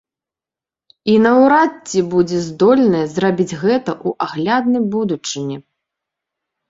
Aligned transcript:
І 1.13 1.17
наўрад 1.25 1.75
ці 1.91 1.99
будзе 2.15 2.39
здольная 2.47 3.03
зрабіць 3.17 3.49
гэта 3.63 3.91
ў 4.07 4.17
агляднай 4.25 4.83
будучыні. 4.97 5.57